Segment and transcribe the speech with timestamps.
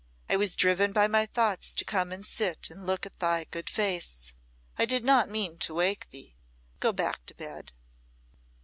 [0.27, 3.69] I was driven by my thoughts to come and sit and look at thy good
[3.69, 4.33] face
[4.75, 6.33] I did not mean to wake thee.
[6.79, 7.71] Go back to bed."